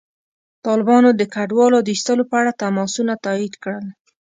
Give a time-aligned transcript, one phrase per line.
[0.65, 3.85] طالبانو د کډوالو د ایستلو په اړه تماسونه تایید کړل.